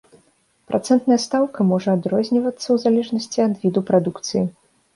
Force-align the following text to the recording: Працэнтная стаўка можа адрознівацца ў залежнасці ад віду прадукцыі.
Працэнтная 0.71 1.17
стаўка 1.25 1.67
можа 1.73 1.89
адрознівацца 1.99 2.65
ў 2.65 2.77
залежнасці 2.87 3.47
ад 3.49 3.53
віду 3.61 3.79
прадукцыі. 3.95 4.43